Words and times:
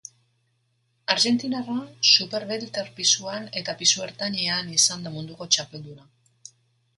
Arjentinarra, 1.15 1.75
superwelter 2.11 2.89
pisuan 3.01 3.45
eta 3.61 3.77
pisu 3.83 4.03
ertainean 4.07 4.73
izan 4.79 5.07
da 5.09 5.13
munduko 5.19 5.49
txapelduna. 5.57 6.11